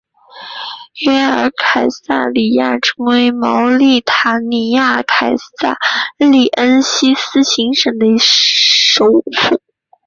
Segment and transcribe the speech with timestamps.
[1.05, 5.77] 约尔凯撒里亚成为茅利塔尼亚凯撒
[6.17, 9.61] 利恩西斯行省的首府。